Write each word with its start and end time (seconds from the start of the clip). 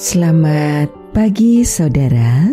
Selamat 0.00 0.88
pagi 1.12 1.60
saudara. 1.60 2.48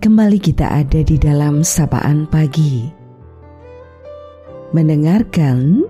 Kembali 0.00 0.40
kita 0.40 0.80
ada 0.80 1.04
di 1.04 1.20
dalam 1.20 1.60
sapaan 1.60 2.24
pagi. 2.24 2.88
Mendengarkan 4.72 5.84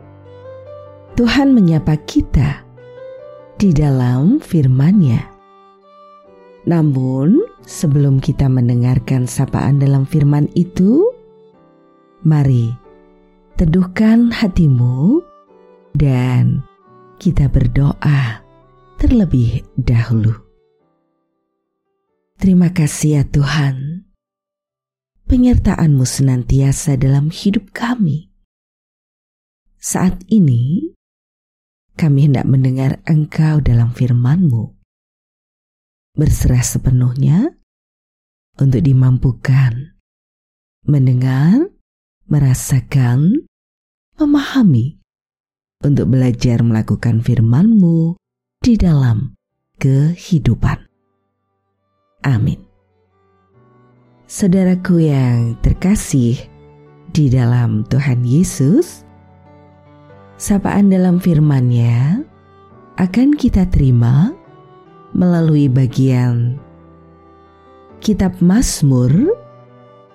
Tuhan 1.14 1.54
menyapa 1.54 1.94
kita 2.10 2.66
di 3.54 3.70
dalam 3.70 4.42
firman-Nya. 4.42 5.30
Namun 6.66 7.46
sebelum 7.62 8.18
kita 8.18 8.50
mendengarkan 8.50 9.30
sapaan 9.30 9.78
dalam 9.78 10.10
firman 10.10 10.50
itu 10.58 11.06
Mari 12.26 12.74
teduhkan 13.54 14.34
hatimu 14.34 15.22
dan 15.94 16.66
kita 17.22 17.46
berdoa 17.46 18.43
terlebih 19.04 19.60
dahulu. 19.76 20.32
Terima 22.40 22.72
kasih 22.72 23.20
ya 23.20 23.24
Tuhan, 23.28 24.08
penyertaan-Mu 25.28 26.08
senantiasa 26.08 26.96
dalam 26.96 27.28
hidup 27.28 27.68
kami. 27.76 28.32
Saat 29.76 30.24
ini, 30.32 30.96
kami 32.00 32.32
hendak 32.32 32.48
mendengar 32.48 33.04
Engkau 33.04 33.60
dalam 33.60 33.92
firman-Mu. 33.92 34.72
Berserah 36.16 36.64
sepenuhnya 36.64 37.60
untuk 38.56 38.80
dimampukan 38.80 40.00
mendengar, 40.88 41.68
merasakan, 42.24 43.44
memahami, 44.16 44.96
untuk 45.84 46.08
belajar 46.08 46.64
melakukan 46.64 47.20
firman-Mu 47.20 48.23
di 48.64 48.80
dalam 48.80 49.36
kehidupan. 49.76 50.88
Amin. 52.24 52.56
Saudaraku 54.24 55.04
yang 55.04 55.60
terkasih 55.60 56.40
di 57.12 57.28
dalam 57.28 57.84
Tuhan 57.92 58.24
Yesus, 58.24 59.04
sapaan 60.40 60.88
dalam 60.88 61.20
firman-Nya 61.20 62.24
akan 62.96 63.36
kita 63.36 63.68
terima 63.68 64.32
melalui 65.12 65.68
bagian 65.68 66.56
Kitab 68.00 68.40
Mazmur 68.40 69.12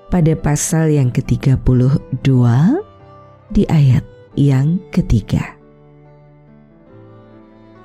pada 0.09 0.33
pasal 0.33 0.97
yang 0.97 1.13
ke-32 1.13 2.25
di 3.53 3.63
ayat 3.69 4.01
yang 4.33 4.81
ketiga. 4.89 5.58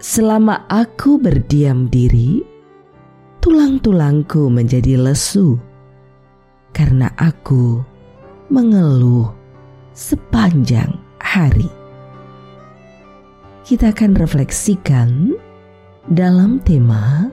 Selama 0.05 0.69
aku 0.69 1.17
berdiam 1.17 1.89
diri, 1.89 2.45
tulang-tulangku 3.41 4.53
menjadi 4.53 5.01
lesu 5.01 5.57
karena 6.77 7.09
aku 7.17 7.81
mengeluh 8.53 9.33
sepanjang 9.97 10.93
hari. 11.17 11.73
Kita 13.65 13.97
akan 13.97 14.13
refleksikan 14.21 15.41
dalam 16.13 16.61
tema 16.61 17.33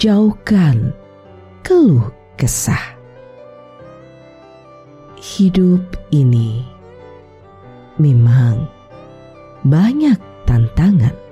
jauhkan 0.00 0.96
keluh 1.60 2.08
kesah. 2.40 2.96
Hidup 5.20 5.84
ini 6.08 6.64
memang 8.00 8.64
banyak 9.68 10.16
tantangan 10.48 11.23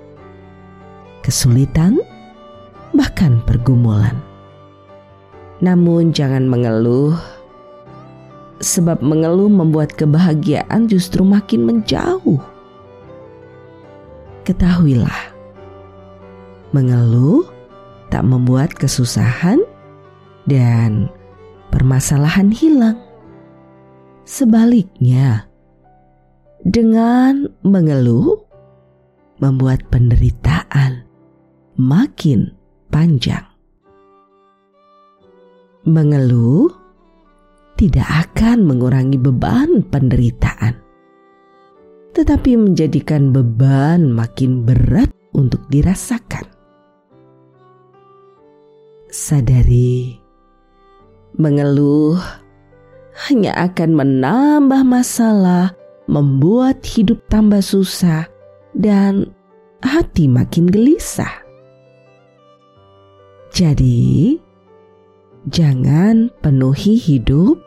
kesulitan, 1.23 2.03
bahkan 2.92 3.41
pergumulan. 3.47 4.19
Namun, 5.63 6.11
jangan 6.11 6.51
mengeluh, 6.51 7.14
sebab 8.58 9.02
mengeluh 9.02 9.51
membuat 9.51 9.95
kebahagiaan 9.95 10.91
justru 10.91 11.23
makin 11.23 11.67
menjauh. 11.67 12.42
Ketahuilah, 14.42 15.30
mengeluh 16.74 17.46
tak 18.11 18.27
membuat 18.27 18.75
kesusahan 18.75 19.63
dan 20.51 21.07
permasalahan 21.70 22.51
hilang. 22.51 22.98
Sebaliknya, 24.27 25.46
dengan 26.63 27.51
mengeluh 27.67 28.39
membuat 29.42 29.83
penderitaan 29.91 31.02
makin 31.77 32.52
panjang. 32.92 33.44
Mengeluh 35.83 36.70
tidak 37.74 38.30
akan 38.30 38.62
mengurangi 38.62 39.18
beban 39.18 39.83
penderitaan, 39.90 40.78
tetapi 42.14 42.55
menjadikan 42.55 43.34
beban 43.34 44.14
makin 44.14 44.62
berat 44.62 45.10
untuk 45.34 45.66
dirasakan. 45.66 46.46
Sadari, 49.10 50.16
mengeluh 51.34 52.22
hanya 53.28 53.52
akan 53.66 53.90
menambah 53.98 54.86
masalah, 54.86 55.74
membuat 56.06 56.86
hidup 56.86 57.20
tambah 57.27 57.60
susah, 57.60 58.30
dan 58.72 59.34
hati 59.83 60.30
makin 60.30 60.70
gelisah. 60.70 61.42
Jadi, 63.52 64.40
jangan 65.52 66.33
penuhi 66.40 66.96
hidup 66.96 67.61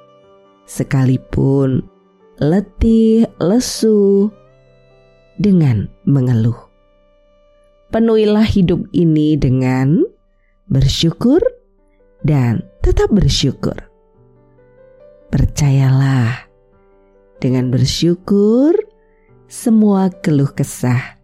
sekalipun 0.65 1.85
letih, 2.41 3.29
lesu 3.37 4.33
dengan 5.37 5.85
mengeluh. 6.09 6.57
Penuhilah 7.93 8.49
hidup 8.49 8.81
ini 8.97 9.37
dengan 9.37 10.01
bersyukur 10.65 11.37
dan 12.25 12.65
tetap 12.81 13.13
bersyukur. 13.13 13.77
Percayalah, 15.29 16.49
dengan 17.37 17.69
bersyukur, 17.69 18.73
semua 19.45 20.09
keluh 20.09 20.49
kesah 20.49 21.21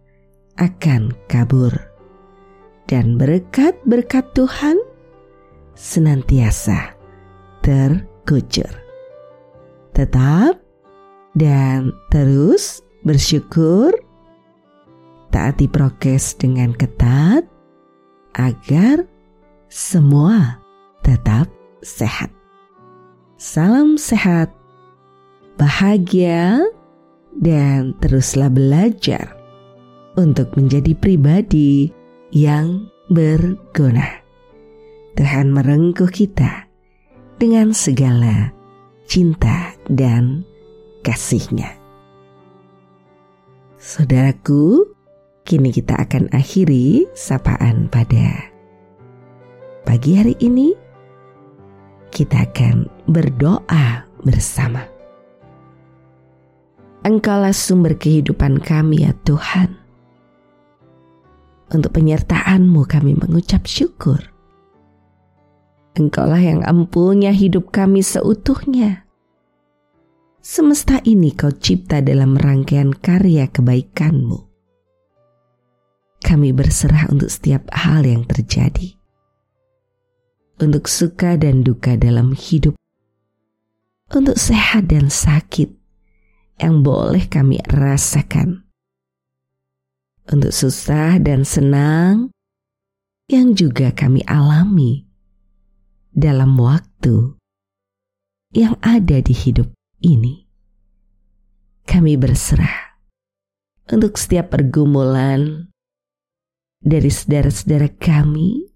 akan 0.54 1.10
kabur 1.26 1.91
dan 2.86 3.16
berkat-berkat 3.16 4.24
Tuhan 4.34 4.76
senantiasa 5.74 6.94
terkucur. 7.62 8.70
Tetap 9.92 10.58
dan 11.36 11.92
terus 12.08 12.80
bersyukur, 13.04 13.92
taati 15.32 15.68
prokes 15.68 16.36
dengan 16.36 16.72
ketat 16.76 17.44
agar 18.36 19.04
semua 19.68 20.60
tetap 21.04 21.48
sehat. 21.84 22.28
Salam 23.36 23.98
sehat, 23.98 24.54
bahagia, 25.58 26.62
dan 27.40 27.96
teruslah 27.98 28.52
belajar 28.52 29.34
untuk 30.20 30.52
menjadi 30.54 30.92
pribadi 30.92 31.90
yang 32.32 32.88
berguna. 33.12 34.24
Tuhan 35.12 35.52
merengkuh 35.52 36.08
kita 36.08 36.64
dengan 37.36 37.76
segala 37.76 38.48
cinta 39.04 39.76
dan 39.92 40.40
kasihnya. 41.04 41.76
Saudaraku, 43.76 44.88
kini 45.44 45.68
kita 45.68 46.00
akan 46.00 46.32
akhiri 46.32 47.04
sapaan 47.12 47.92
pada 47.92 48.48
pagi 49.84 50.16
hari 50.16 50.32
ini. 50.40 50.72
Kita 52.12 52.44
akan 52.48 52.88
berdoa 53.08 54.04
bersama. 54.24 54.84
Engkaulah 57.02 57.56
sumber 57.56 57.98
kehidupan 57.98 58.62
kami 58.62 59.02
ya 59.02 59.12
Tuhan. 59.26 59.81
Untuk 61.72 61.96
penyertaanmu 61.96 62.84
kami 62.84 63.16
mengucap 63.16 63.64
syukur. 63.64 64.20
Engkaulah 65.96 66.40
yang 66.40 66.60
ampunya 66.68 67.32
hidup 67.32 67.72
kami 67.72 68.04
seutuhnya. 68.04 69.08
Semesta 70.44 71.00
ini 71.08 71.32
kau 71.32 71.48
cipta 71.48 72.04
dalam 72.04 72.36
rangkaian 72.36 72.92
karya 72.92 73.48
kebaikanmu. 73.48 74.52
Kami 76.20 76.48
berserah 76.52 77.08
untuk 77.08 77.32
setiap 77.32 77.72
hal 77.72 78.04
yang 78.04 78.28
terjadi. 78.28 78.92
Untuk 80.60 80.92
suka 80.92 81.40
dan 81.40 81.64
duka 81.64 81.96
dalam 81.96 82.36
hidup. 82.36 82.76
Untuk 84.12 84.36
sehat 84.36 84.92
dan 84.92 85.08
sakit 85.08 85.72
yang 86.60 86.84
boleh 86.84 87.24
kami 87.32 87.64
rasakan 87.64 88.71
untuk 90.30 90.54
susah 90.54 91.18
dan 91.18 91.42
senang 91.42 92.30
yang 93.26 93.56
juga 93.56 93.90
kami 93.90 94.22
alami 94.28 95.08
dalam 96.12 96.54
waktu 96.60 97.34
yang 98.52 98.76
ada 98.84 99.18
di 99.24 99.32
hidup 99.32 99.72
ini. 100.04 100.44
Kami 101.82 102.14
berserah 102.14 102.94
untuk 103.90 104.14
setiap 104.14 104.54
pergumulan 104.54 105.72
dari 106.82 107.10
saudara-saudara 107.10 107.90
kami, 107.98 108.66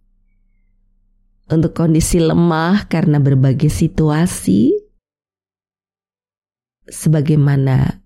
untuk 1.51 1.75
kondisi 1.75 2.19
lemah 2.19 2.87
karena 2.91 3.23
berbagai 3.23 3.71
situasi, 3.71 4.75
sebagaimana 6.87 8.06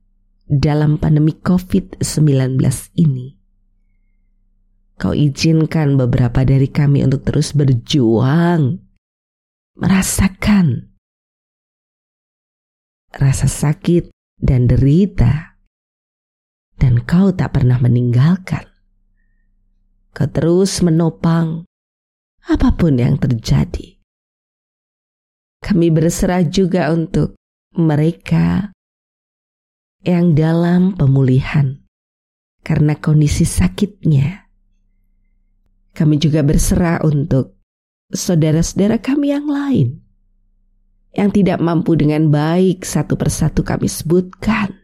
dalam 0.50 0.99
pandemi 0.99 1.38
COVID-19 1.38 2.58
ini. 2.99 3.38
Kau 4.99 5.14
izinkan 5.14 5.94
beberapa 5.94 6.43
dari 6.43 6.67
kami 6.67 7.06
untuk 7.06 7.23
terus 7.23 7.55
berjuang, 7.55 8.82
merasakan 9.79 10.91
rasa 13.14 13.47
sakit 13.47 14.11
dan 14.43 14.67
derita, 14.67 15.55
dan 16.76 17.06
kau 17.06 17.31
tak 17.31 17.55
pernah 17.55 17.79
meninggalkan. 17.79 18.67
Kau 20.11 20.26
terus 20.26 20.82
menopang 20.82 21.64
apa 22.50 22.75
pun 22.75 22.99
yang 22.99 23.17
terjadi. 23.17 24.03
Kami 25.62 25.87
berserah 25.94 26.43
juga 26.43 26.91
untuk 26.91 27.38
mereka 27.79 28.75
yang 30.05 30.32
dalam 30.32 30.97
pemulihan 30.97 31.81
karena 32.64 32.97
kondisi 32.97 33.44
sakitnya 33.44 34.49
kami 35.93 36.17
juga 36.17 36.41
berserah 36.41 37.05
untuk 37.05 37.61
saudara-saudara 38.12 38.97
kami 39.00 39.32
yang 39.35 39.47
lain 39.47 40.00
yang 41.14 41.31
tidak 41.35 41.58
mampu 41.58 41.99
dengan 41.99 42.31
baik 42.31 42.87
satu 42.87 43.19
persatu 43.19 43.67
kami 43.67 43.91
sebutkan. 43.91 44.79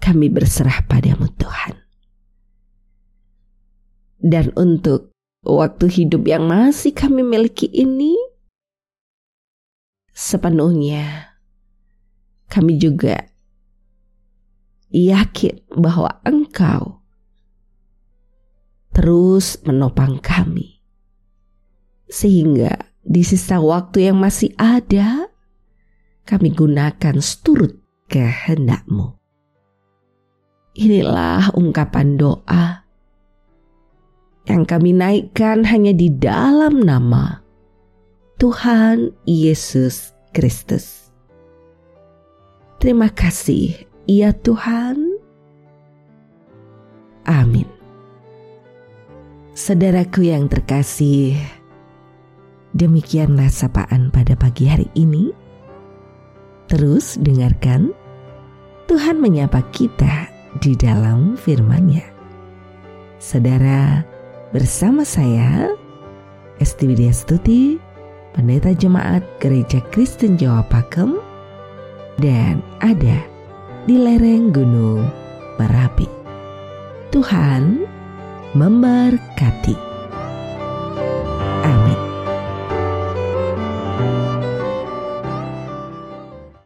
Kami 0.00 0.26
berserah 0.32 0.82
padamu 0.88 1.28
Tuhan. 1.36 1.76
Dan 4.20 4.52
untuk 4.56 5.12
waktu 5.44 5.86
hidup 5.88 6.24
yang 6.24 6.48
masih 6.48 6.92
kami 6.96 7.20
miliki 7.20 7.68
ini, 7.68 8.16
sepenuhnya 10.10 11.36
kami 12.50 12.80
juga 12.80 13.29
yakin 14.90 15.62
bahwa 15.74 16.22
Engkau 16.26 17.00
terus 18.90 19.56
menopang 19.64 20.20
kami. 20.20 20.82
Sehingga 22.10 22.90
di 23.00 23.22
sisa 23.22 23.62
waktu 23.62 24.10
yang 24.10 24.18
masih 24.18 24.52
ada, 24.58 25.30
kami 26.26 26.52
gunakan 26.52 27.16
seturut 27.22 27.80
kehendakmu. 28.10 29.16
Inilah 30.76 31.54
ungkapan 31.54 32.18
doa 32.18 32.86
yang 34.46 34.66
kami 34.66 34.94
naikkan 34.94 35.62
hanya 35.66 35.94
di 35.94 36.10
dalam 36.10 36.82
nama 36.82 37.42
Tuhan 38.38 39.14
Yesus 39.26 40.14
Kristus. 40.34 41.10
Terima 42.80 43.12
kasih, 43.12 43.89
ya 44.06 44.32
Tuhan. 44.32 45.20
Amin. 47.28 47.68
Saudaraku 49.52 50.24
yang 50.30 50.48
terkasih, 50.48 51.36
demikianlah 52.72 53.52
sapaan 53.52 54.08
pada 54.08 54.32
pagi 54.38 54.64
hari 54.64 54.88
ini. 54.96 55.30
Terus 56.70 57.18
dengarkan, 57.20 57.92
Tuhan 58.88 59.18
menyapa 59.18 59.60
kita 59.74 60.30
di 60.58 60.74
dalam 60.74 61.38
firman-Nya. 61.38 62.02
Saudara, 63.20 64.02
bersama 64.50 65.06
saya, 65.06 65.70
Esti 66.58 66.90
Widya 66.90 67.14
Stuti, 67.14 67.78
Pendeta 68.34 68.74
Jemaat 68.74 69.22
Gereja 69.38 69.78
Kristen 69.94 70.34
Jawa 70.34 70.66
Pakem, 70.66 71.18
dan 72.18 72.64
ada 72.82 73.29
di 73.88 73.96
lereng 73.96 74.52
Gunung 74.52 75.08
Merapi. 75.56 76.08
Tuhan 77.08 77.84
memberkati. 78.52 79.89